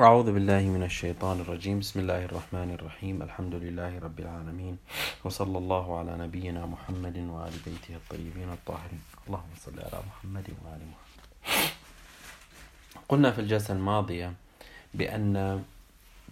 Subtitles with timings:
[0.00, 1.78] أعوذ بالله من الشيطان الرجيم.
[1.78, 3.22] بسم الله الرحمن الرحيم.
[3.22, 4.78] الحمد لله رب العالمين.
[5.24, 9.02] وصلى الله على نبينا محمد وآل بيته الطيبين الطاهرين.
[9.28, 11.24] اللهم صل على محمد وآل محمد.
[13.08, 14.32] قلنا في الجلسة الماضية
[14.94, 15.64] بأن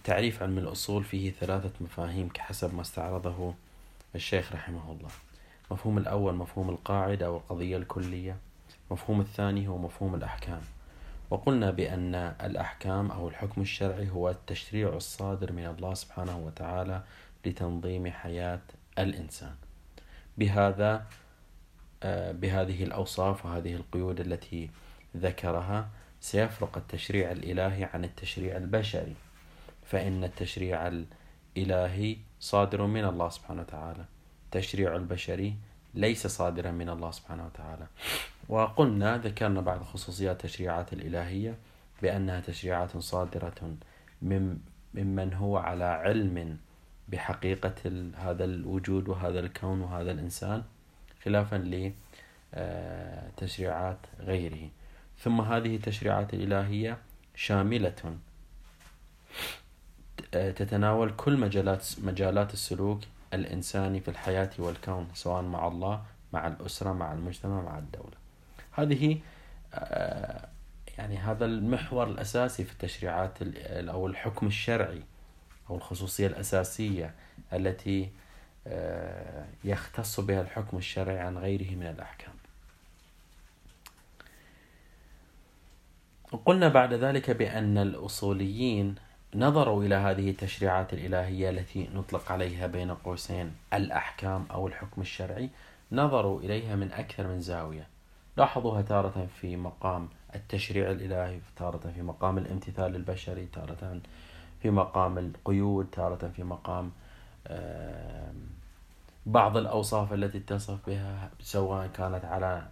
[0.03, 3.53] تعريف علم الأصول فيه ثلاثة مفاهيم كحسب ما استعرضه
[4.15, 5.11] الشيخ رحمه الله.
[5.71, 8.37] مفهوم الأول مفهوم القاعدة أو القضية الكلية.
[8.91, 10.61] مفهوم الثاني هو مفهوم الأحكام.
[11.29, 17.03] وقلنا بأن الأحكام أو الحكم الشرعي هو التشريع الصادر من الله سبحانه وتعالى
[17.45, 18.61] لتنظيم حياة
[18.99, 19.55] الإنسان.
[20.37, 21.05] بهذا
[22.03, 24.69] آه، بهذه الأوصاف وهذه القيود التي
[25.17, 25.89] ذكرها
[26.21, 29.15] سيفرق التشريع الإلهي عن التشريع البشري
[29.85, 34.05] فإن التشريع الإلهي صادر من الله سبحانه وتعالى.
[34.45, 35.55] التشريع البشري
[35.93, 37.87] ليس صادرا من الله سبحانه وتعالى.
[38.49, 41.55] وقلنا ذكرنا بعض خصوصيات التشريعات الإلهية
[42.01, 43.75] بأنها تشريعات صادرة
[44.21, 44.57] من
[44.93, 46.57] ممن هو على علم
[47.07, 50.63] بحقيقة هذا الوجود وهذا الكون وهذا الإنسان
[51.25, 51.89] خلافا
[52.53, 54.69] لتشريعات غيره.
[55.19, 56.97] ثم هذه التشريعات الإلهية
[57.35, 58.17] شاملة
[60.31, 62.99] تتناول كل مجالات مجالات السلوك
[63.33, 66.01] الإنساني في الحياة والكون سواء مع الله
[66.33, 68.28] مع الأسرة مع المجتمع مع الدولة.
[68.71, 69.19] هذه
[69.73, 70.47] آه،
[70.97, 73.37] يعني هذا المحور الأساسي في التشريعات
[73.71, 75.03] أو الحكم الشرعي
[75.69, 77.13] أو الخصوصية الأساسية
[77.53, 78.09] التي
[78.67, 82.33] آه، يختص بها الحكم الشرعي عن غيره من الأحكام.
[86.31, 88.95] وقلنا بعد ذلك بأن الأصوليين
[89.35, 95.49] نظروا إلى هذه التشريعات الإلهية التي نطلق عليها بين قوسين الأحكام أو الحكم الشرعي
[95.91, 97.87] نظروا إليها من أكثر من زاوية.
[98.37, 104.01] لاحظوها تارة في مقام التشريع الإلهي تارة في مقام الامتثال البشري تارة
[104.61, 106.91] في مقام القيود تارة في مقام
[109.25, 112.67] بعض الأوصاف التي تصف بها سواء كانت على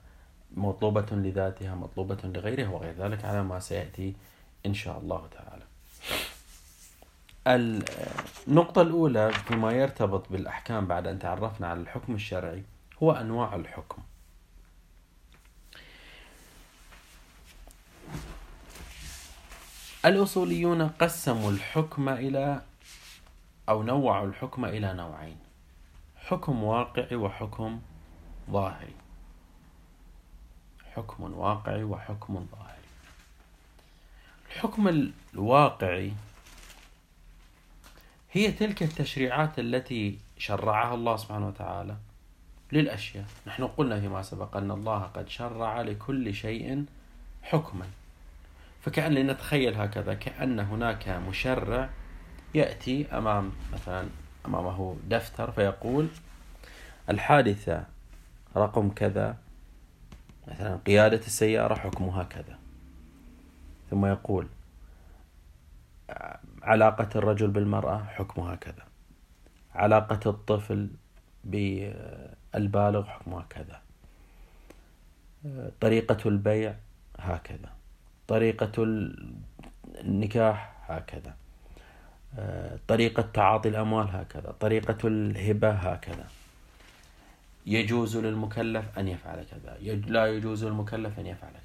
[0.55, 4.15] مطلوبة لذاتها مطلوبة لغيرها وغير ذلك على ما سيأتي
[4.65, 5.63] إن شاء الله تعالى.
[8.47, 12.63] النقطة الأولى فيما يرتبط بالأحكام بعد أن تعرفنا على الحكم الشرعي
[13.03, 14.01] هو أنواع الحكم.
[20.05, 22.61] الأصوليون قسموا الحكم إلى
[23.69, 25.37] أو نوعوا الحكم إلى نوعين
[26.27, 27.81] حكم واقعي وحكم
[28.51, 28.95] ظاهري.
[30.95, 32.87] حكم واقعي وحكم ظاهري.
[34.51, 36.13] الحكم الواقعي
[38.31, 41.95] هي تلك التشريعات التي شرعها الله سبحانه وتعالى
[42.71, 43.25] للأشياء.
[43.47, 46.85] نحن قلنا فيما سبق أن الله قد شرع لكل شيء
[47.43, 47.85] حكما.
[48.81, 51.89] فكأن لنتخيل هكذا كأن هناك مشرع
[52.55, 54.07] يأتي أمام مثلا
[54.45, 56.07] أمامه دفتر فيقول
[57.09, 57.85] الحادثة
[58.57, 59.37] رقم كذا
[60.47, 62.59] مثلا قيادة السيارة حكمها كذا.
[63.89, 64.47] ثم يقول
[66.63, 68.85] علاقة الرجل بالمرأة حكمها كذا.
[69.75, 70.89] علاقة الطفل
[71.43, 73.81] بالبالغ حكمها كذا.
[75.81, 76.75] طريقة البيع
[77.19, 77.76] هكذا.
[78.27, 78.83] طريقة
[79.99, 81.35] النكاح هكذا.
[82.87, 84.55] طريقة تعاطي الأموال هكذا.
[84.59, 86.27] طريقة الهبة هكذا.
[87.65, 89.77] يجوز للمكلف أن يفعل كذا.
[90.07, 91.61] لا يجوز للمكلف أن يفعل كذا.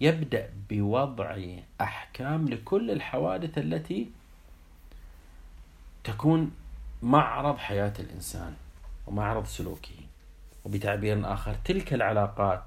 [0.00, 1.38] يبدأ بوضع
[1.80, 4.10] أحكام لكل الحوادث التي
[6.04, 6.50] تكون
[7.02, 8.54] معرض حياة الإنسان
[9.06, 9.94] ومعرض سلوكه.
[10.64, 12.64] وبتعبير آخر تلك العلاقات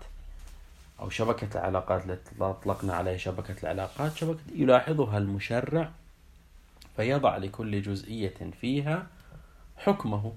[1.00, 5.92] أو شبكة العلاقات التي أطلقنا عليها شبكة العلاقات شبكة يلاحظها المشرع
[6.96, 9.08] فيضع لكل جزئية فيها
[9.78, 10.34] حكمه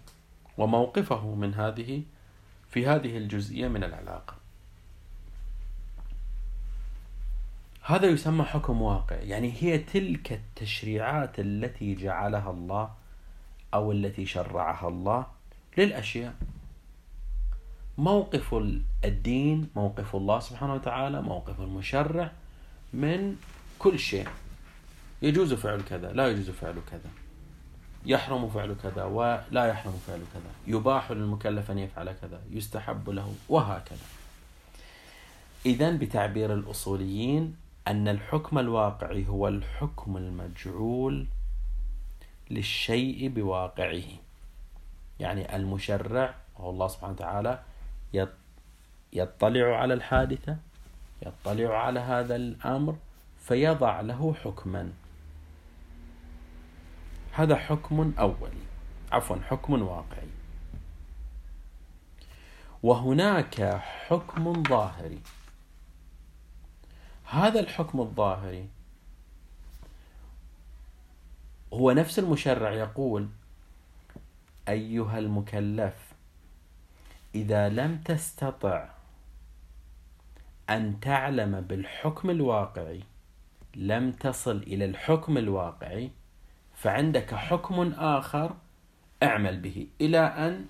[0.58, 2.02] وموقفه من هذه
[2.70, 4.34] في هذه الجزئية من العلاقة.
[7.82, 12.90] هذا يسمى حكم واقع يعني هي تلك التشريعات التي جعلها الله
[13.74, 15.26] أو التي شرعها الله
[15.78, 16.34] للأشياء.
[17.98, 18.54] موقف
[19.04, 22.32] الدين موقف الله سبحانه وتعالى موقف المشرع
[22.92, 23.36] من
[23.78, 24.28] كل شيء.
[25.22, 27.10] يجوز فعل كذا لا يجوز فعل كذا.
[28.06, 30.76] يحرم فعل كذا ولا يحرم فعل كذا.
[30.76, 34.06] يباح للمكلف أن يفعل كذا يستحب له وهكذا.
[35.66, 37.56] إذا بتعبير الأصوليين
[37.88, 41.26] أن الحكم الواقعي هو الحكم المجعول
[42.50, 44.08] للشيء بواقعه.
[45.20, 47.58] يعني المشرع وهو الله سبحانه وتعالى
[49.12, 50.56] يطلع على الحادثة
[51.22, 52.96] يطلع على هذا الأمر
[53.38, 54.92] فيضع له حكما.
[57.32, 58.66] هذا حكم أولي
[59.12, 60.28] عفوا حكم واقعي.
[62.82, 63.62] وهناك
[64.08, 65.20] حكم ظاهري.
[67.24, 68.68] هذا الحكم الظاهري
[71.72, 73.28] هو نفس المشرع يقول
[74.68, 76.05] أيها المكلف
[77.36, 78.88] إذا لم تستطع
[80.70, 83.02] أن تعلم بالحكم الواقعي
[83.76, 86.10] لم تصل إلى الحكم الواقعي
[86.74, 88.56] فعندك حكم آخر
[89.22, 90.66] اعمل به إلى أن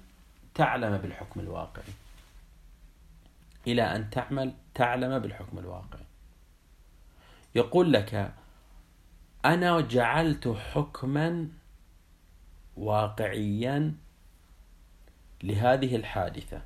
[0.55, 1.93] تعلم بالحكم الواقعي.
[3.67, 6.05] إلى أن تعمل تعلم بالحكم الواقعي.
[7.55, 8.35] يقول لك
[9.45, 11.49] أنا جعلت حكما
[12.77, 13.95] واقعيا
[15.43, 16.63] لهذه الحادثة.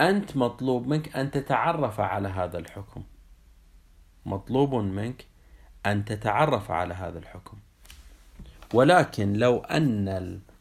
[0.00, 3.04] أنت مطلوب منك أن تتعرف على هذا الحكم.
[4.26, 5.26] مطلوب منك
[5.86, 7.58] أن تتعرف على هذا الحكم.
[8.74, 10.08] ولكن لو أن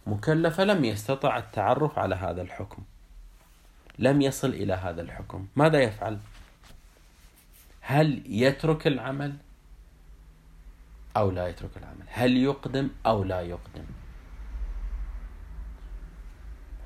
[0.07, 2.83] المكلف لم يستطع التعرف على هذا الحكم
[3.99, 6.19] لم يصل إلى هذا الحكم ماذا يفعل؟
[7.81, 9.35] هل يترك العمل
[11.17, 13.85] أو لا يترك العمل؟ هل يقدم أو لا يقدم؟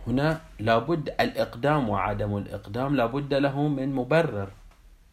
[0.07, 4.49] هنا لابد الإقدام وعدم الإقدام لابد له من مبرر.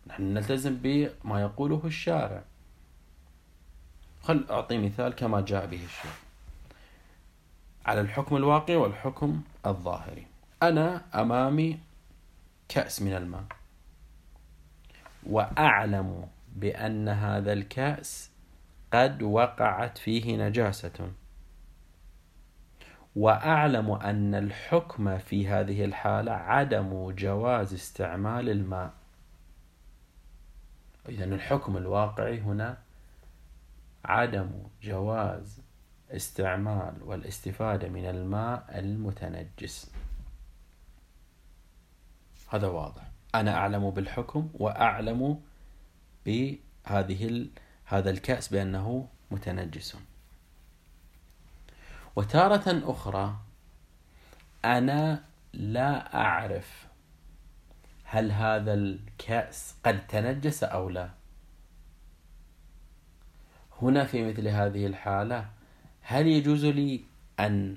[0.06, 2.43] نحن نلتزم بما يقوله الشارع.
[4.23, 6.11] خل أعطي مثال كما جاء به الشيء
[7.87, 10.26] على الحكم الواقعي والحكم الظاهري
[10.62, 11.79] أنا أمامي
[12.69, 13.44] كأس من الماء.
[15.26, 18.31] وأعلم بأن هذا الكأس
[18.93, 21.11] قد وقعت فيه نجاسة.
[23.17, 28.93] وأعلم أن الحكم في هذه الحالة عدم جواز استعمال الماء.
[31.09, 32.79] إذا الحكم الواقعي هنا
[34.05, 34.51] عدم
[34.83, 35.61] جواز
[36.11, 39.91] استعمال والاستفادة من الماء المتنجس.
[42.49, 43.03] هذا واضح.
[43.35, 45.41] أنا أعلم بالحكم وأعلم
[46.27, 47.47] بهذه
[47.85, 49.97] هذا الكأس بأنه متنجس.
[52.17, 53.37] وتارة أخرى
[54.65, 56.87] أنا لا أعرف
[58.05, 61.11] هل هذا الكأس قد تنجس أو لا.
[63.83, 65.49] هنا في مثل هذه الحالة
[66.01, 67.05] هل يجوز لي
[67.41, 67.77] أن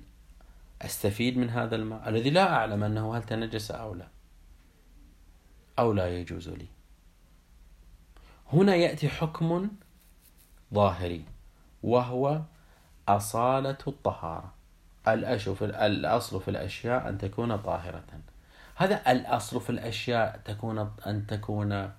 [0.82, 4.08] أستفيد من هذا الماء؟ الذي لا أعلم أنه هل تنجس أو لا.
[5.80, 6.68] أو لا يجوز لي.
[8.54, 9.70] هنا يأتي حكم
[10.74, 11.26] ظاهري
[11.84, 12.42] وهو
[13.08, 14.54] أصالة الطهارة.
[15.08, 18.04] الأشوف الأصل في الأشياء أن تكون طاهرة.
[18.76, 21.92] هذا الأصل في الأشياء تكون أن تكون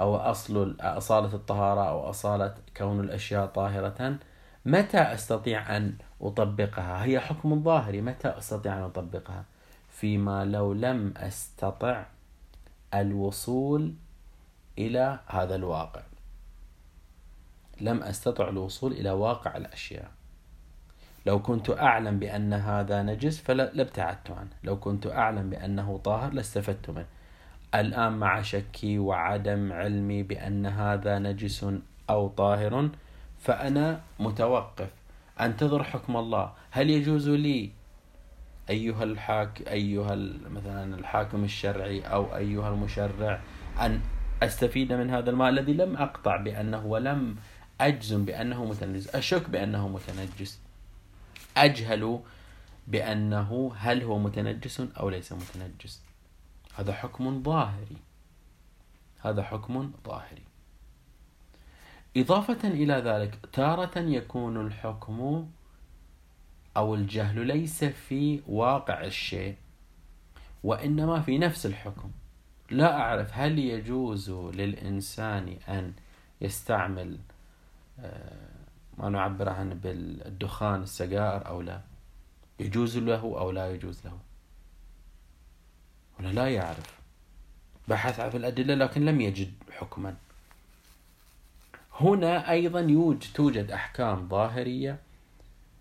[0.00, 4.18] أو أصل أصالة الطهارة أو أصالة كون الأشياء طاهرة.
[4.66, 9.44] متى أستطيع أن أطبقها؟ هي حكم ظاهري متى أستطيع أن أطبقها؟
[9.90, 12.04] فيما لو لم أستطع
[12.94, 13.94] الوصول
[14.78, 16.02] إلى هذا الواقع.
[17.80, 20.17] لم أستطع الوصول إلى واقع الأشياء.
[21.28, 24.48] لو كنت أعلم بأن هذا نجس فلابتعدت عنه.
[24.64, 27.06] لو كنت أعلم بأنه طاهر لاستفدت منه.
[27.74, 31.66] الآن مع شكي وعدم علمي بأن هذا نجس
[32.10, 32.88] أو طاهر
[33.38, 34.90] فأنا متوقف.
[35.40, 36.52] أنتظر حكم الله.
[36.70, 37.70] هل يجوز لي
[38.70, 40.14] أيها الحاك أيها
[40.50, 43.40] مثلا الحاكم الشرعي أو أيها المشرع
[43.80, 44.00] أن
[44.42, 47.36] أستفيد من هذا الماء الذي لم أقطع بأنه ولم
[47.80, 49.14] أجزم بأنه متنجس.
[49.14, 50.67] أشك بأنه متنجس.
[51.56, 52.20] أجهل
[52.86, 56.02] بأنه هل هو متنجس أو ليس متنجس.
[56.74, 57.96] هذا حكم ظاهري.
[59.20, 60.42] هذا حكم ظاهري.
[62.16, 65.48] إضافة إلى ذلك تارة يكون الحكم
[66.76, 69.56] أو الجهل ليس في واقع الشيء
[70.64, 72.10] وإنما في نفس الحكم.
[72.70, 75.92] لا أعرف هل يجوز للإنسان أن
[76.40, 77.18] يستعمل
[78.00, 78.57] آه،
[78.98, 81.80] ما نعبر عنه بالدخان السجائر أو لا.
[82.60, 84.18] يجوز له أو لا يجوز له.
[86.20, 86.98] هنا لا يعرف.
[87.88, 90.16] بحث في الأدلة لكن لم يجد حكما.
[92.00, 94.98] هنا أيضا يوجد توجد أحكام ظاهرية.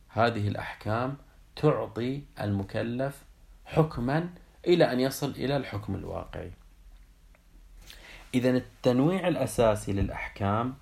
[0.10, 1.18] هذه الأحكام
[1.56, 3.24] تعطي المكلف
[3.66, 4.30] حكما
[4.68, 6.52] إلى أن يصل إلى الحكم الواقعي.
[8.34, 10.76] إذا التنويع الأساسي للأحكام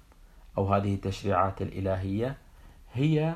[0.58, 2.38] أو هذه التشريعات الإلهية
[2.94, 3.36] هي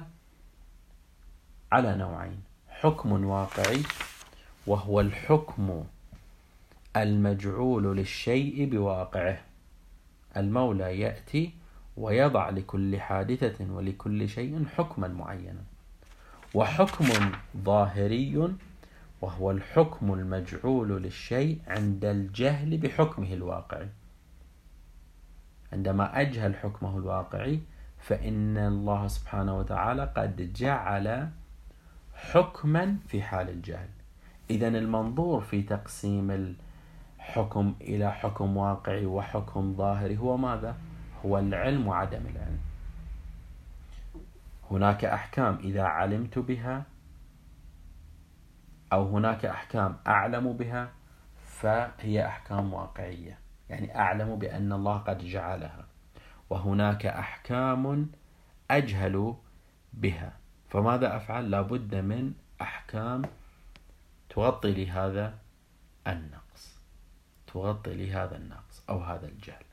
[1.71, 2.41] على نوعين.
[2.69, 3.81] حكم واقعي
[4.67, 5.83] وهو الحكم
[6.97, 9.41] المجعول للشيء بواقعه.
[10.37, 11.51] المولى يأتي
[11.97, 15.63] ويضع لكل حادثة ولكل شيء حكما معينا.
[16.53, 18.53] وحكم ظاهري
[19.21, 23.87] وهو الحكم المجعول للشيء عند الجهل بحكمه الواقعي.
[25.73, 27.59] عندما أجهل حكمه الواقعي
[27.99, 31.29] فإن الله سبحانه وتعالى قد جعل
[32.15, 33.89] حكما في حال الجهل.
[34.49, 36.55] إذا المنظور في تقسيم
[37.19, 40.75] الحكم إلى حكم واقعي وحكم ظاهري هو ماذا؟
[41.25, 42.59] هو العلم وعدم العلم.
[44.71, 46.83] هناك أحكام إذا علمت بها
[48.93, 50.89] أو هناك أحكام أعلم بها
[51.45, 53.48] فهي أحكام واقعية.
[53.69, 55.85] يعني أعلم بأن الله قد جعلها.
[56.49, 58.11] وهناك أحكام
[58.71, 59.35] أجهل
[59.93, 60.33] بها.
[60.69, 63.21] فماذا أفعل؟ لابد من أحكام
[64.29, 65.37] تغطي لهذا
[66.07, 66.79] النقص.
[67.47, 69.63] تغطي لهذا النقص أو هذا الجهل.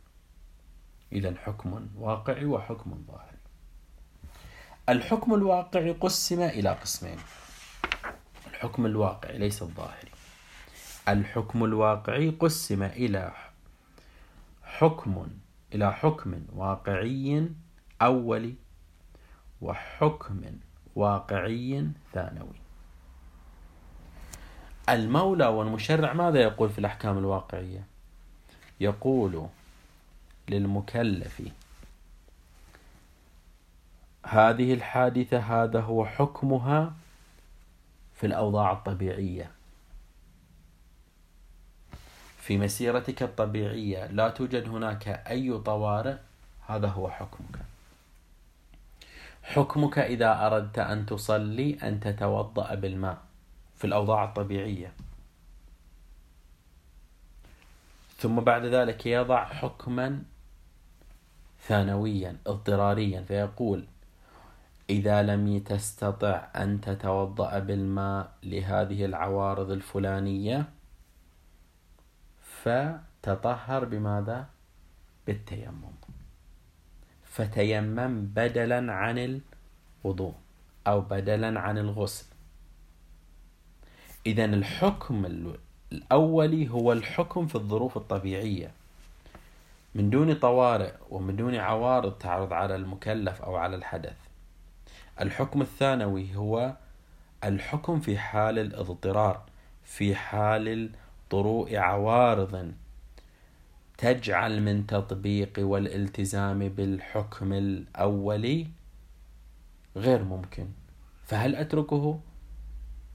[1.12, 3.36] إذا حكم واقعي وحكم ظاهري
[4.88, 7.18] الحكم الواقعي قسم إلى قسمين.
[8.46, 10.10] الحكم الواقعي ليس الظاهري
[11.08, 13.32] الحكم الواقعي قسم إلى
[14.78, 15.28] حكم
[15.74, 17.48] إلى حكم واقعي
[18.02, 18.54] أولي
[19.60, 20.42] وحكم
[20.94, 22.56] واقعي ثانوي.
[24.88, 27.84] المولى والمشرع ماذا يقول في الأحكام الواقعية؟
[28.80, 29.46] يقول
[30.48, 31.42] للمكلف
[34.26, 36.94] هذه الحادثة هذا هو حكمها
[38.14, 39.50] في الأوضاع الطبيعية.
[42.46, 46.16] في مسيرتك الطبيعية لا توجد هناك أي طوارئ؟
[46.66, 47.58] هذا هو حكمك.
[49.42, 53.18] حكمك إذا أردت أن تصلي أن تتوضأ بالماء
[53.76, 54.92] في الأوضاع الطبيعية.
[58.18, 60.22] ثم بعد ذلك يضع حكما
[61.62, 63.84] ثانويا اضطراريا فيقول
[64.90, 70.75] إذا لم تستطع أن تتوضأ بالماء لهذه العوارض الفلانية
[72.66, 74.46] فتطهر بماذا؟
[75.26, 75.96] بالتيمم.
[77.24, 79.40] فتيمم بدلا عن
[80.04, 80.34] الوضوء
[80.86, 82.26] أو بدلا عن الغسل.
[84.26, 85.52] إذا الحكم
[85.92, 88.70] الأولي هو الحكم في الظروف الطبيعية.
[89.94, 94.16] من دون طوارئ ومن دون عوارض تعرض على المكلف أو على الحدث.
[95.20, 96.76] الحكم الثانوي هو
[97.44, 99.42] الحكم في حال الاضطرار
[99.84, 100.90] في حال
[101.30, 102.72] طروء عوارض
[103.98, 108.66] تجعل من تطبيق والالتزام بالحكم الأولي
[109.96, 110.68] غير ممكن.
[111.24, 112.20] فهل أتركه؟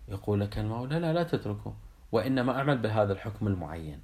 [0.08, 1.74] يقول لك المولى لا لا تتركه
[2.12, 4.00] وإنما أعمل بهذا الحكم المعين.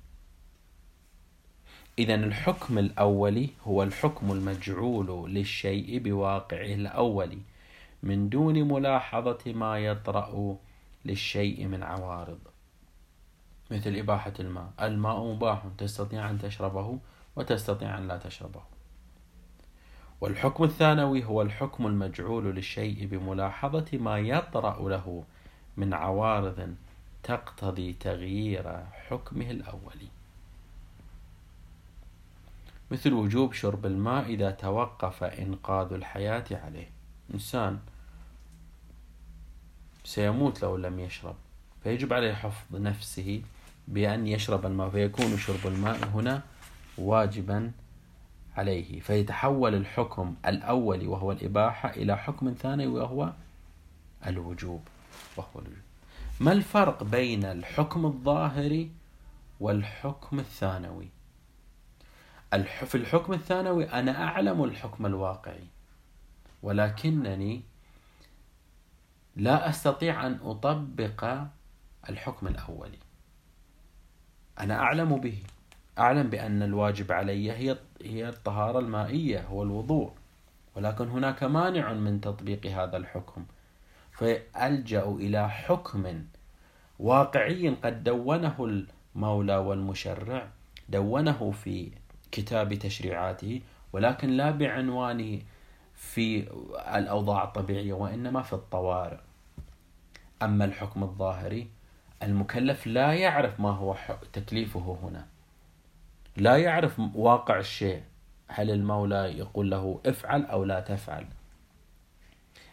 [2.00, 7.40] إذا الحكم الأولي هو الحكم المجعول للشيء بواقعه الأولي
[8.04, 10.58] من دون ملاحظة ما يطرأ
[11.06, 12.40] للشيء من عوارض.
[13.72, 14.72] مثل إباحة الماء.
[14.82, 17.00] الماء مباح تستطيع أن تشربه
[17.36, 18.62] وتستطيع أن لا تشربه.
[20.22, 25.24] والحكم الثانوي هو الحكم المجعول للشيء بملاحظة ما يطرأ له
[25.78, 26.76] من عوارض
[27.24, 30.08] تقتضي تغيير حكمه الأولي
[32.92, 36.90] مثل وجوب شرب الماء إذا توقف إنقاذ الحياة عليه.
[37.34, 37.80] إنسان
[40.04, 41.36] سيموت لو لم يشرب
[41.84, 43.42] فيجب عليه حفظ نفسه
[43.88, 46.44] بأن يشرب الماء فيكون شرب الماء هنا
[46.98, 47.72] واجبا
[48.58, 49.00] عليه.
[49.00, 53.34] فيتحول الحكم الأول وهو الإباحة إلى حكم ثاني وهو
[54.28, 54.82] الوجوب
[55.38, 55.88] وهو الوجوب.
[56.40, 58.92] ما الفرق بين الحكم الظاهري
[59.60, 61.10] والحكم الثانوي؟
[62.86, 65.68] في الحكم الثانوي أنا أعلم الحكم الواقعي
[66.64, 67.62] ولكنني
[69.36, 71.38] لا أستطيع أن أطبق
[72.10, 72.98] الحكم الأولي.
[74.60, 75.38] أنا أعلم به.
[76.00, 80.12] أعلم بأن الواجب علي هي هي الطهارة المائية هو الوضوء.
[80.76, 83.46] ولكن هناك مانع من تطبيق هذا الحكم.
[84.12, 86.24] فألجأ إلى حكم
[87.00, 88.86] واقعي قد دونه
[89.16, 90.48] المولى والمشرع
[90.90, 91.92] دونه في
[92.32, 93.62] كتاب تشريعاته
[93.94, 95.40] ولكن لا بعنوانه
[95.96, 96.48] في
[96.96, 99.18] الأوضاع الطبيعية وإنما في الطوارئ.
[100.42, 101.68] أما الحكم الظاهري
[102.24, 103.96] المكلف لا يعرف ما هو
[104.34, 105.26] تكليفه هنا.
[106.38, 108.04] لا يعرف واقع الشيء.
[108.48, 111.26] هل المولى يقول له افعل أو لا تفعل؟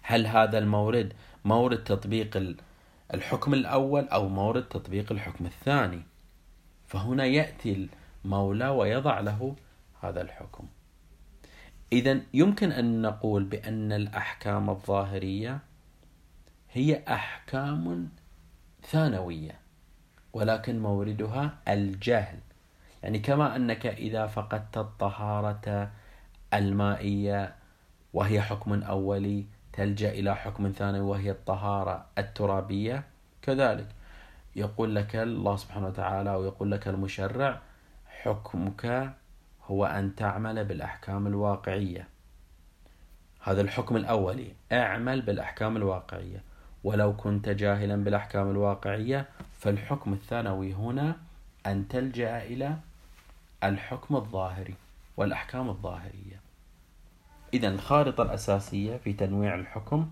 [0.03, 1.13] هل هذا المورد
[1.45, 2.57] مورد تطبيق
[3.15, 6.03] الحكم الأول أو مورد تطبيق الحكم الثاني؟
[6.87, 7.89] فهنا يأتي
[8.25, 9.57] المولى ويضع له
[10.01, 10.67] هذا الحكم.
[11.93, 15.59] إذا يمكن أن نقول بأن الأحكام الظاهرية
[16.73, 18.09] هي أحكام
[18.91, 19.59] ثانوية
[20.33, 22.39] ولكن موردها الجهل.
[23.03, 25.91] يعني كما أنك إذا فقدت الطهارة
[26.55, 27.55] المائية
[28.13, 33.05] وهي حكم أولي تلجأ إلى حكم ثاني وهي الطهارة الترابية
[33.43, 33.89] كذلك.
[34.57, 37.61] يقول لك الله سبحانه وتعالى ويقول لك المشرع
[38.07, 39.15] حكمك
[39.67, 42.09] هو أن تعمل بالأحكام الواقعية.
[43.41, 46.54] هذا الحكم الأولي اعمل بالأحكام الواقعية.
[46.85, 51.17] ولو كنت جاهلا بالأحكام الواقعية فالحكم الثانوي هنا
[51.67, 52.77] أن تلجأ إلى
[53.65, 54.75] الحكم الظاهري
[55.17, 56.41] والأحكام الظاهرية.
[57.55, 60.11] إذا الخارطة الأساسية في تنويع الحكم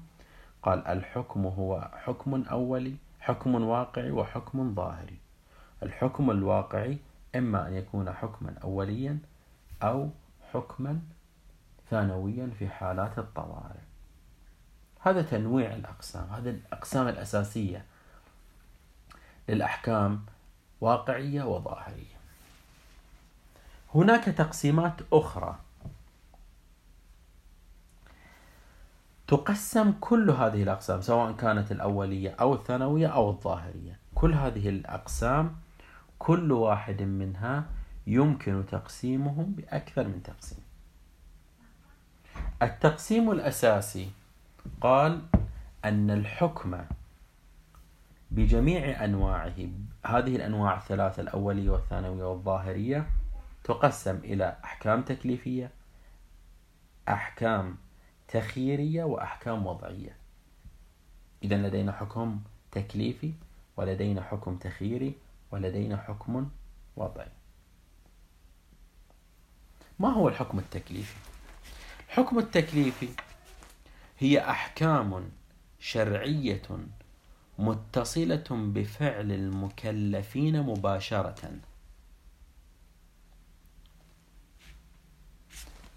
[0.62, 5.18] قال الحكم هو حكم أولي حكم واقعي وحكم ظاهري.
[5.82, 6.98] الحكم الواقعي
[7.36, 9.18] إما أن يكون حكما أوليا
[9.82, 10.08] أو
[10.52, 11.00] حكما
[11.90, 13.91] ثانويا في حالات الطوارئ.
[15.04, 17.84] هذا تنويع الأقسام هذه الأقسام الأساسية
[19.48, 20.24] للأحكام
[20.80, 22.16] واقعية وظاهرية.
[23.94, 25.58] هناك تقسيمات أخرى
[29.28, 33.98] تقسم كل هذه الأقسام سواء كانت الأولية أو الثانوية أو الظاهرية.
[34.14, 35.56] كل هذه الأقسام
[36.18, 37.64] كل واحد منها
[38.06, 40.64] يمكن تقسيمهم بأكثر من تقسيم.
[42.62, 44.10] التقسيم الأساسي
[44.80, 45.22] قال
[45.84, 46.84] أن الحكم
[48.30, 49.68] بجميع أنواعه
[50.06, 53.10] هذه الأنواع الثلاثة الأولية والثانوية والظاهرية
[53.64, 55.70] تقسم إلى أحكام تكليفية
[57.08, 57.76] أحكام
[58.28, 60.16] تخييرية وأحكام وضعية
[61.42, 62.40] إذا لدينا حكم
[62.72, 63.32] تكليفي
[63.76, 65.14] ولدينا حكم تخييري
[65.50, 66.48] ولدينا حكم
[66.96, 67.28] وضعي
[69.98, 71.16] ما هو الحكم التكليفي؟
[72.08, 73.08] الحكم التكليفي
[74.22, 75.30] هي أحكام
[75.78, 76.62] شرعية
[77.58, 81.50] متصلة بفعل المكلفين مباشرة.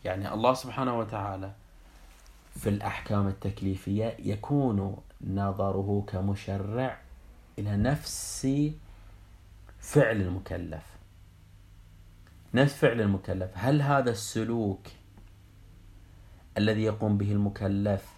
[0.05, 1.51] يعني الله سبحانه وتعالى
[2.55, 6.97] في الأحكام التكليفية يكون نظره كمشرع
[7.59, 8.47] إلى نفس
[9.79, 10.83] فعل المكلف.
[12.53, 13.51] نفس فعل المكلف.
[13.53, 14.87] هل هذا السلوك
[16.57, 18.14] الذي يقوم به المكلف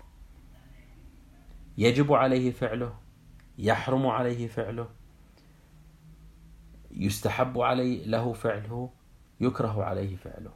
[1.77, 2.93] يجب عليه فعله
[3.57, 4.87] يحرم عليه فعله
[6.91, 8.89] يستحب عليه له فعله
[9.39, 10.51] يكره عليه فعله.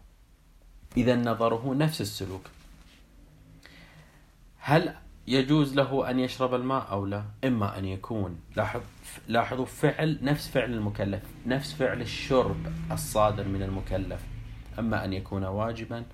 [0.97, 2.41] إذا نظره نفس السلوك.
[4.57, 4.95] هل
[5.27, 8.39] يجوز له أن يشرب الماء أو لا؟ إما أن يكون.
[8.55, 8.81] لاحظ
[9.27, 12.57] لاحظوا فعل نفس فعل المكلف نفس فعل الشرب
[12.91, 14.25] الصادر من المكلف.
[14.79, 16.05] أما أن يكون واجبا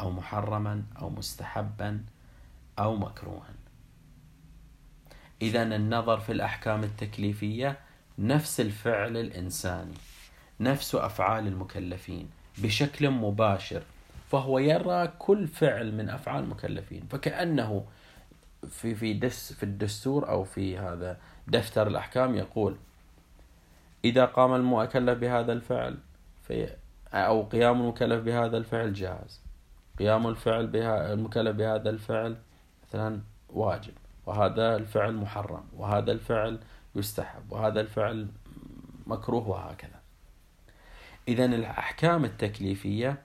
[0.00, 2.04] أو محرما أو مستحبا
[2.78, 3.65] أو مكروها.
[5.42, 7.78] إذا النظر في الأحكام التكليفية
[8.18, 9.94] نفس الفعل الإنساني
[10.60, 13.82] نفس أفعال المكلفين بشكل مباشر
[14.30, 17.84] فهو يرى كل فعل من أفعال المكلفين فكأنه
[18.70, 22.76] في في دس في الدستور أو في هذا دفتر الأحكام يقول
[24.04, 25.98] إذا قام المكلف بهذا الفعل
[26.48, 26.68] في
[27.12, 29.40] أو قيام المكلف بهذا الفعل جائز
[29.98, 32.36] قيام الفعل بها المكلف بهذا الفعل
[32.88, 33.92] مثلا واجب.
[34.26, 36.60] وهذا الفعل محرم وهذا الفعل
[36.94, 38.28] يستحب وهذا الفعل
[39.06, 40.00] مكروه وهكذا.
[41.28, 43.22] إذا الأحكام التكليفية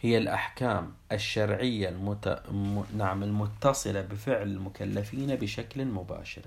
[0.00, 2.28] هي الأحكام الشرعية المت...
[2.50, 2.82] م...
[2.96, 6.42] نعم المتصلة بفعل المكلفين بشكل مباشر.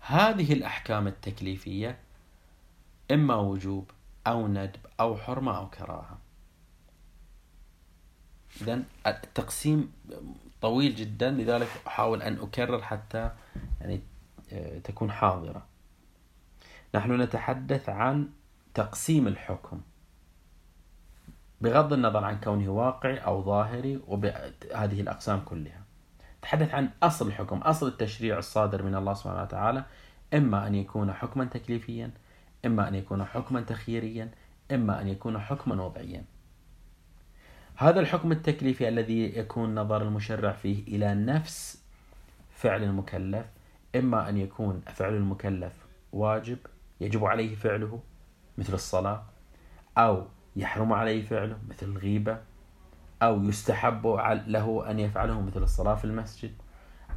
[0.00, 1.98] هذه الأحكام التكليفية
[3.10, 3.90] إما وجوب
[4.26, 6.18] أو ندب أو حرمة أو كراهة.
[8.62, 9.92] إذا التقسيم
[10.62, 13.30] طويل جدا لذلك أحاول أن أكرر حتى
[13.80, 14.00] يعني
[14.52, 15.66] آه، تكون حاضرة.
[16.94, 18.28] نحن نتحدث عن
[18.74, 19.80] تقسيم الحكم.
[21.60, 25.82] بغض النظر عن كونه واقعي أو ظاهري وبهذه الأقسام كلها.
[26.42, 29.84] تحدث عن أصل الحكم أصل التشريع الصادر من الله سبحانه وتعالى.
[30.34, 32.10] إما أن يكون حكما تكليفيا
[32.66, 34.30] إما أن يكون حكما تخييريا
[34.72, 36.24] إما أن يكون حكما وضعيا.
[37.80, 41.84] هذا الحكم التكليفي الذي يكون نظر المشرع فيه إلى نفس
[42.50, 43.46] فعل المكلف
[43.96, 45.72] إما أن يكون فعل المكلف
[46.12, 46.58] واجب
[47.00, 48.00] يجب عليه فعله
[48.58, 49.22] مثل الصلاة
[49.98, 52.38] أو يحرم عليه فعله مثل الغيبة
[53.22, 54.06] أو يستحب
[54.46, 56.52] له أن يفعله مثل الصلاة في المسجد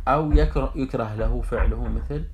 [0.08, 0.74] أو يكره,
[1.16, 2.26] له فعله مثل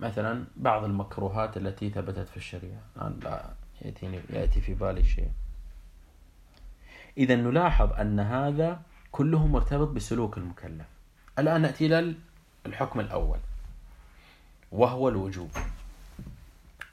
[0.00, 2.80] مثلا بعض المكروهات التي ثبتت في الشريعة.
[2.96, 3.44] الآن لا
[3.82, 5.30] يأتيني يأتي في بالي شيء.
[7.18, 10.86] إذا نلاحظ أن هذا كله مرتبط بسلوك المكلف.
[11.38, 12.14] الآن نأتي إلى
[12.66, 13.38] الحكم الأول
[14.72, 15.50] وهو الوجوب.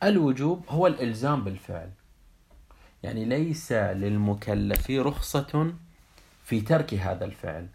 [0.03, 1.89] الوجوب هو الإلزام بالفعل.
[3.03, 5.73] يعني ليس للمكلف رخصة
[6.43, 7.67] في ترك هذا الفعل.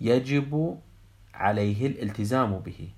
[0.00, 0.78] يجب
[1.34, 2.88] عليه الالتزام به.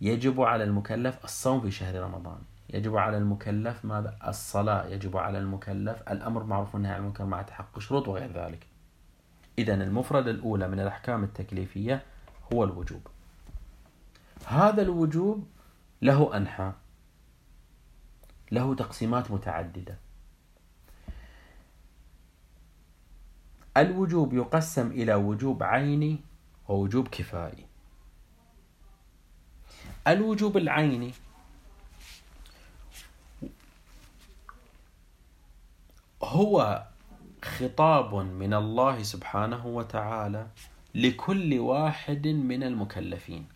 [0.00, 2.38] يجب على المكلف الصوم في شهر رمضان.
[2.70, 7.78] يجب على المكلف ماذا؟ الصلاة يجب على المكلف الأمر معروف والنهي عن المنكر مع تحقق
[7.78, 8.66] شروط وغير ذلك.
[9.58, 12.02] إذا المفردة الأولى من الأحكام التكليفية
[12.52, 13.06] هو الوجوب.
[14.46, 15.46] هذا الوجوب
[16.02, 16.74] له أنحاء
[18.52, 19.98] له تقسيمات متعددة.
[23.76, 26.20] الوجوب يقسم إلى وجوب عيني
[26.68, 27.66] ووجوب كفائي.
[30.08, 31.12] الوجوب العيني
[36.22, 36.86] هو
[37.42, 40.46] خطاب من الله سبحانه وتعالى
[40.94, 43.46] لكل واحد من المكلفين.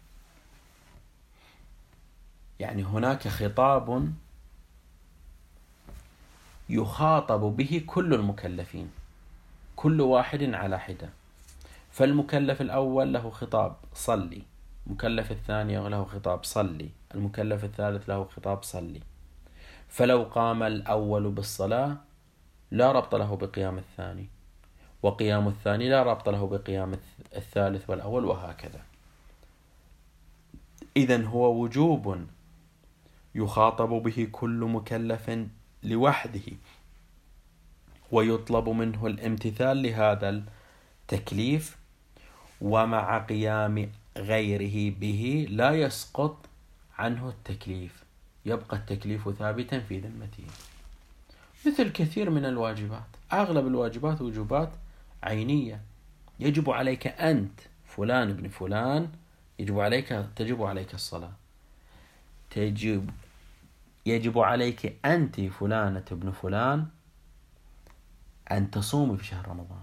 [2.60, 4.12] يعني هناك خطاب
[6.68, 8.90] يخاطب به كل المكلفين
[9.76, 11.08] كل واحد على حدة.
[11.90, 14.42] فالمكلف الأول له خطاب صلي
[14.86, 19.00] المكلف الثاني له خطاب صلي المكلف الثالث له خطاب صلي.
[19.88, 22.09] فلو قام الأول بالصلاة
[22.70, 24.28] لا ربط له بقيام الثاني.
[25.02, 26.92] وقيام الثاني لا ربط له بقيام
[27.36, 28.82] الثالث والأول وهكذا.
[30.96, 32.26] إذا هو وجوب
[33.34, 35.30] يخاطب به كل مكلف
[35.82, 36.52] لوحده
[38.12, 40.42] ويطلب منه الامتثال لهذا
[41.08, 41.76] التكليف
[42.60, 46.46] ومع قيام غيره به لا يسقط
[46.98, 48.04] عنه التكليف.
[48.46, 50.44] يبقى التكليف ثابتا في ذمته.
[51.66, 53.16] مثل كثير من الواجبات.
[53.32, 54.70] أغلب الواجبات وجوبات
[55.22, 55.80] عينية.
[56.40, 59.08] يجب عليك أنت فلان ابن فلان
[59.58, 61.32] يجب عليك تجب عليك الصلاة.
[62.50, 63.10] تجب
[64.06, 66.86] يجب عليك أنت فلانة ابن فلان
[68.52, 69.82] أن تصومي في شهر رمضان.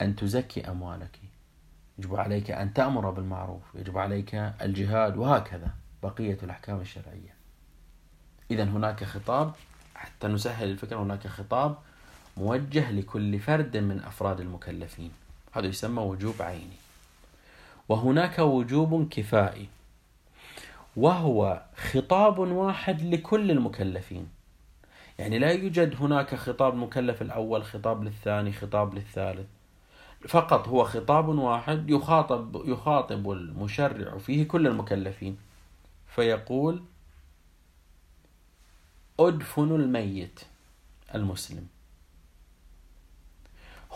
[0.00, 1.18] أن تزكي أموالك.
[1.98, 3.62] يجب عليك أن تأمر بالمعروف.
[3.74, 7.34] يجب عليك الجهاد وهكذا بقية الأحكام الشرعية.
[8.50, 9.54] إذا هناك خطاب.
[10.02, 10.96] حتى نسهل الفكرة.
[11.02, 11.76] هناك خطاب
[12.36, 15.10] موجه لكل فرد من أفراد المكلفين.
[15.52, 16.76] هذا يسمى وجوب عيني.
[17.88, 19.68] وهناك وجوب كفائي.
[20.96, 21.62] وهو
[21.92, 24.28] خطاب واحد لكل المكلفين.
[25.18, 29.46] يعني لا يوجد هناك خطاب مكلف الأول خطاب للثاني خطاب للثالث.
[30.28, 35.36] فقط هو خطاب واحد يخاطب يخاطب المشرع فيه كل المكلفين.
[36.14, 36.82] فيقول
[39.20, 40.40] ادفنوا الميت
[41.14, 41.66] المسلم.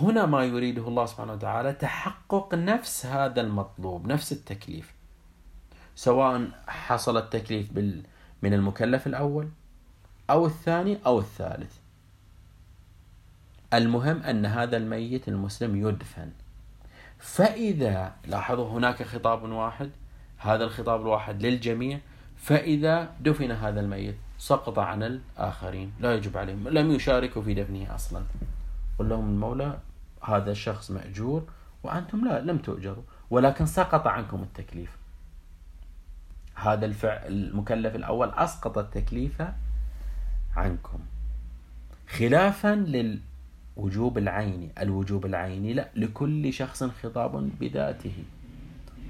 [0.01, 4.95] هنا ما يريده الله سبحانه وتعالى تحقق نفس هذا المطلوب نفس التكليف.
[5.95, 8.03] سواء حصل التكليف بال
[8.43, 9.49] من المكلف الأول
[10.31, 11.73] أو الثاني أو الثالث.
[13.75, 16.31] المهم أن هذا الميت المسلم يدفن.
[17.19, 19.91] فإذا لاحظوا هناك خطاب واحد
[20.39, 22.01] هذا الخطاب الواحد للجميع
[22.37, 28.23] فإذا دفن هذا الميت سقط عن الآخرين لا يجب عليهم لم يشاركوا في دفنه أصلا.
[28.99, 29.79] قل لهم المولى
[30.25, 31.49] هذا الشخص مأجور
[31.83, 34.97] وأنتم لا لم تؤجروا ولكن سقط عنكم التكليف.
[36.55, 39.43] هذا الفعل المكلف الأول أسقط التكليف
[40.57, 40.99] عنكم.
[42.09, 42.75] خلافا
[43.77, 48.25] للوجوب العيني الوجوب العيني لا لكل شخص خطاب بذاته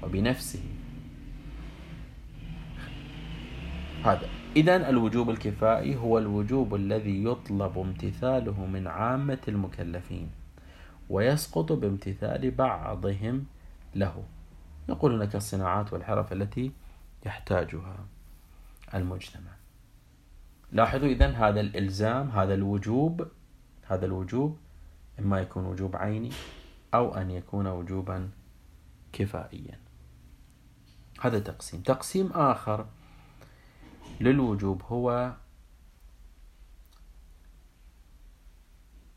[0.03, 0.63] وبنفسه.
[4.05, 4.29] هذا.
[4.57, 10.29] إذا الوجوب الكفائي هو الوجوب الذي يطلب امتثاله من عامة المكلفين
[11.09, 13.45] ويسقط بامتثال بعضهم
[13.95, 14.23] له.
[14.89, 16.71] نقول هناك الصناعات والحرف التي
[17.25, 17.97] يحتاجها
[18.93, 19.51] المجتمع.
[20.71, 23.27] لاحظوا إذن هذا الإلزام هذا الوجوب
[23.87, 24.57] هذا الوجوب
[25.19, 26.31] إما يكون وجوب عيني
[26.93, 28.29] أو أن يكون وجوبا
[29.13, 29.79] كفائيا.
[31.21, 31.81] هذا تقسيم.
[31.81, 32.85] تقسيم آخر
[34.21, 35.33] للوجوب هو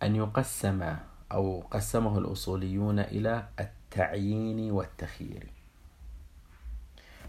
[0.02, 0.96] أن يقسم
[1.32, 5.46] أو قسمه الأصوليون إلى التعيين والتخيير.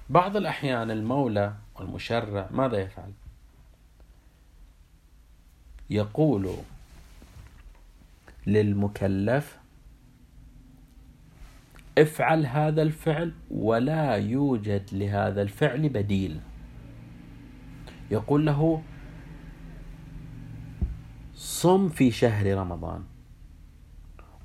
[0.10, 3.12] بعض الأحيان المولى والمشرع ماذا يفعل؟
[5.90, 6.56] يقول
[8.48, 9.58] للمكلف
[11.98, 16.40] افعل هذا الفعل ولا يوجد لهذا الفعل بديل.
[18.12, 18.84] يقول له
[21.36, 23.04] صم في شهر رمضان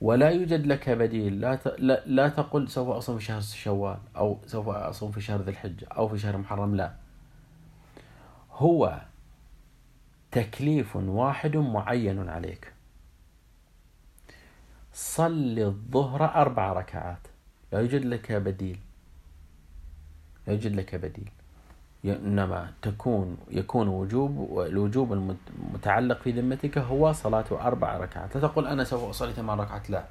[0.00, 1.58] ولا يوجد لك بديل لا
[2.06, 6.08] لا, تقل سوف أصوم في شهر شوال أو سوف أصوم في شهر ذي الحجة أو
[6.08, 6.94] في شهر محرم لا.
[8.52, 9.00] هو
[10.30, 12.72] تكليف واحد معين عليك.
[14.92, 17.26] صل الظهر أربع ركعات
[17.72, 18.78] لا يوجد لك بديل
[20.46, 21.30] لا يوجد لك بديل.
[22.04, 28.34] إنما تكون يكون وجوب الوجوب المتعلق في ذمتك هو صلاة أربع ركعات.
[28.34, 30.04] لا تقول أنا سوف أصلي ثمان ركعات؟ لا.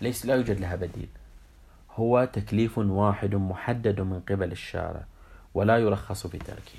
[0.00, 1.08] ليس لا يوجد لها بديل.
[1.94, 5.04] هو تكليف واحد محدد من قبل الشارع
[5.54, 6.78] ولا يرخص في تركه.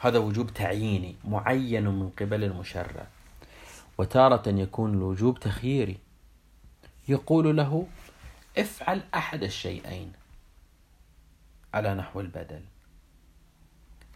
[0.00, 3.06] هذا وجوب تعييني معين من قبل المشرع.
[3.98, 5.96] وتارة يكون الوجوب تخييري.
[7.08, 7.86] يقول له
[8.58, 10.12] افعل أحد الشيئين.
[11.76, 12.60] على نحو البدل.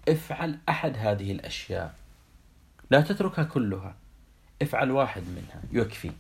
[0.09, 1.94] افعل أحد هذه الأشياء.
[2.90, 3.94] لا تتركها كلها.
[4.62, 5.61] افعل واحد منها.
[5.73, 6.11] يكفي.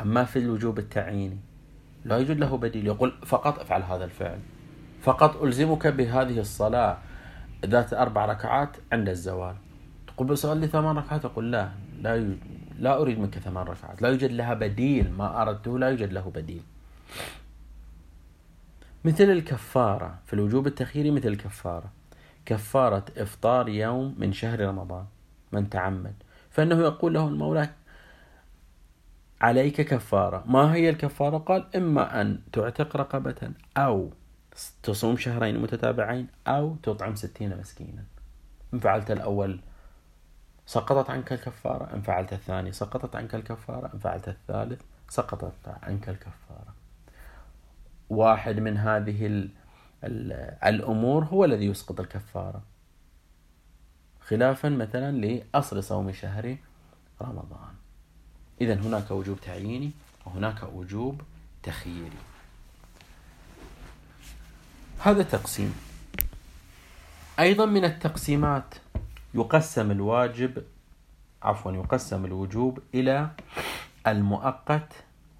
[0.00, 1.38] أما في الوجوب التعييني
[2.04, 2.86] لا يوجد له بديل.
[2.86, 4.38] يقول فقط افعل هذا الفعل.
[5.02, 6.98] فقط ألزمك بهذه الصلاة
[7.64, 9.56] ذات أربع ركعات عند الزوال.
[10.06, 11.70] تقول بس لي ثمان ركعات؟ أقول لا.
[12.00, 12.34] لا
[12.78, 14.02] لا أريد منك ثمان ركعات.
[14.02, 15.12] لا يوجد لها بديل.
[15.12, 16.62] ما أردته لا يوجد له بديل.
[19.04, 21.92] مثل الكفارة في الوجوب التخييري مثل الكفارة.
[22.46, 25.06] كفارة إفطار يوم من شهر رمضان
[25.52, 26.14] من تعمد.
[26.50, 27.68] فإنه يقول له المولى
[29.40, 30.44] عليك كفارة.
[30.46, 34.10] ما هي الكفارة؟ قال إما أن تعتق رقبة أو
[34.82, 38.04] تصوم شهرين متتابعين أو تطعم ستين مسكينا.
[38.74, 39.60] إن فعلت الأول
[40.66, 46.83] سقطت عنك الكفارة إن فعلت الثاني سقطت عنك الكفارة إن فعلت الثالث سقطت عنك الكفارة.
[48.10, 49.48] واحد من هذه ال
[50.04, 50.32] ال
[50.64, 52.62] الأمور هو الذي يسقط الكفارة.
[54.20, 56.56] خلافا مثلا لأصل صوم شهر
[57.22, 57.74] رمضان.
[58.60, 59.90] إذا هناك وجوب تعييني
[60.26, 61.20] وهناك وجوب
[61.62, 62.18] تخييري.
[65.00, 65.74] هذا تقسيم.
[67.38, 68.74] أيضا من التقسيمات
[69.34, 70.64] يقسم الواجب
[71.42, 73.30] عفوا يقسم الوجوب إلى
[74.06, 74.92] المؤقت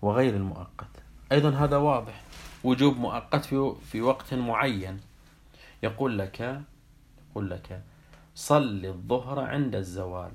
[0.03, 0.89] وغير المؤقت.
[1.33, 2.24] أيضا هذا واضح.
[2.65, 5.01] وجوب مؤقت في في وقت معين.
[5.83, 6.63] يقول لك
[7.31, 7.83] يقول لك
[8.35, 10.33] صل الظهر عند الزوال.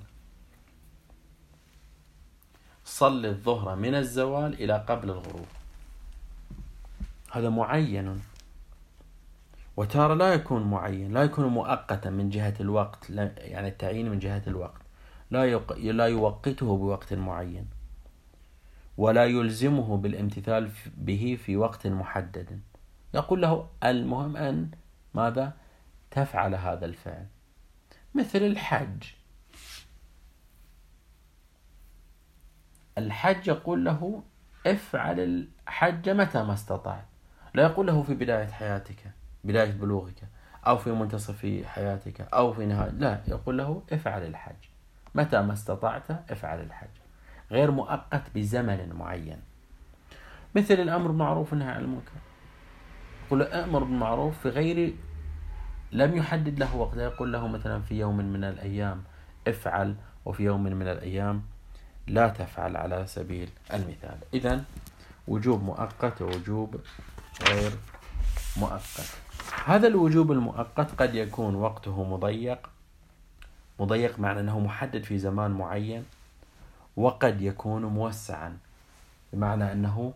[2.85, 5.47] صل الظهر من الزوال إلى قبل الغروب.
[7.31, 8.21] هذا معين.
[9.77, 14.81] وتارة لا يكون معين لا يكون مؤقتا من جهة الوقت يعني التعيين من جهة الوقت.
[15.31, 17.78] لا لا يوقته بوقت معين.
[18.99, 22.59] ولا يلزمه بالامتثال به في وقت محدد.
[23.13, 24.71] يقول له المهم أن
[25.13, 25.53] ماذا؟
[26.11, 27.25] تفعل هذا الفعل.
[28.15, 29.03] مثل الحج.
[32.97, 34.23] الحج يقول له
[34.67, 37.05] افعل الحج متى ما استطعت.
[37.53, 39.11] لا يقول له في بداية حياتك
[39.43, 40.27] بداية بلوغك
[40.67, 42.91] أو في منتصف حياتك أو في نهاية.
[42.91, 44.65] لا يقول له افعل الحج.
[45.15, 46.98] متى ما استطعت افعل الحج.
[47.51, 49.39] غير مؤقت بزمن معين.
[50.55, 52.11] مثل الأمر بالمعروف والنهي عن المنكر.
[53.27, 54.93] يقول أمر بالمعروف في غير
[55.91, 59.03] لم يحدد له وقت يقول له مثلا في يوم من الأيام
[59.47, 61.43] افعل وفي يوم من الأيام
[62.07, 64.17] لا تفعل على سبيل المثال.
[64.33, 64.63] إذا
[65.27, 66.81] وجوب مؤقت ووجوب
[67.49, 67.71] غير
[68.57, 69.17] مؤقت.
[69.65, 72.69] هذا الوجوب المؤقت قد يكون وقته مضيق.
[73.79, 76.05] مضيق معنى أنه محدد في زمان معين.
[76.99, 78.57] وقد يكون موسعا
[79.33, 80.13] بمعنى أنه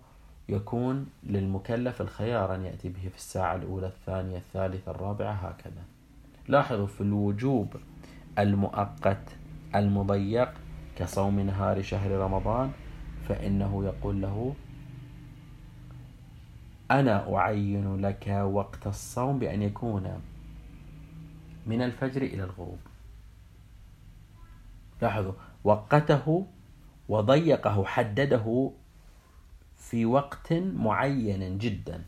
[0.50, 5.84] يكون للمكلف الخيار أن يأتي به في الساعة الأولى الثانية الثالثة الرابعة هكذا.
[6.48, 7.76] لاحظوا في الوجوب
[8.40, 9.30] المؤقت
[9.76, 10.54] المضيق
[10.98, 12.72] كصوم نهار شهر رمضان
[13.28, 14.56] فإنه يقول له
[16.92, 20.22] أنا أعين لك وقت الصوم بأن يكون
[21.66, 22.80] من الفجر إلى الغروب.
[25.02, 26.46] لاحظوا وقته
[27.10, 28.72] وضيقه حدده
[29.78, 32.04] في وقت معين جدا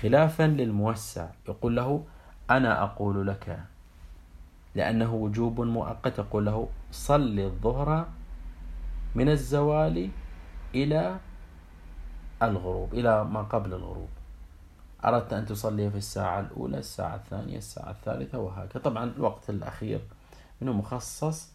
[0.00, 1.28] خلافا للموسع.
[1.48, 2.04] يقول له
[2.50, 3.64] أنا أقول لك
[4.74, 6.18] لأنه وجوب مؤقت.
[6.18, 8.08] يقول له صل الظهر
[9.14, 10.10] من الزوال
[10.74, 11.18] إلى
[12.42, 14.08] الغروب إلى ما قبل الغروب.
[15.04, 18.82] أردت أن تصلي في الساعة الأولى الساعة الثانية الساعة الثالثة وهكذا.
[18.82, 20.00] طبعا الوقت الأخير
[20.60, 21.52] منه مخصص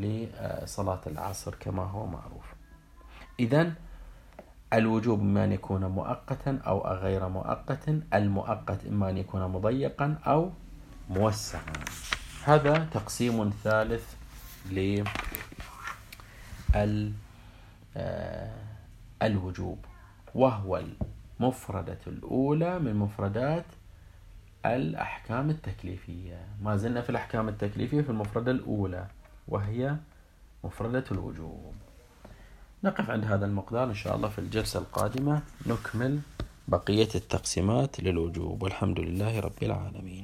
[0.00, 2.54] لصلاة العصر كما هو معروف.
[3.40, 3.72] إذا
[4.72, 10.50] الوجوب إما أن يكون مؤقتا أو غير مؤقت المؤقت إما أن يكون مضيقا أو
[11.10, 11.72] موسعا.
[12.44, 14.14] هذا تقسيم ثالث
[19.22, 19.78] للوجوب
[20.34, 20.82] وهو
[21.40, 23.64] المفردة الأولى من مفردات
[24.66, 26.38] الأحكام التكليفية.
[26.62, 29.06] ما زلنا في الأحكام التكليفية في المفردة الأولى.
[29.50, 29.96] وهي
[30.64, 31.74] مفردة الوجوب.
[32.84, 36.20] نقف عند هذا المقدار إن شاء الله في الجلسة القادمة نكمل
[36.68, 38.62] بقية التقسيمات للوجوب.
[38.62, 40.18] والحمد لله رب العالمين.